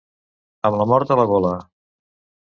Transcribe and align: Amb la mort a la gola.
Amb 0.69 0.79
la 0.79 0.87
mort 0.91 1.13
a 1.15 1.17
la 1.19 1.25
gola. 1.33 1.51